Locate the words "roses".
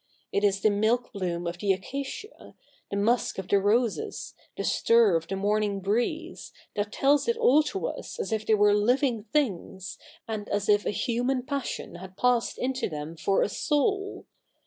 3.59-4.33